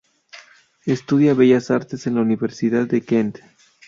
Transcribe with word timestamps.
Estudia 0.87 1.35
Bellas 1.35 1.69
Artes 1.69 2.07
en 2.07 2.15
la 2.15 2.21
Universidad 2.21 2.87
de 2.87 3.01
Kent. 3.05 3.37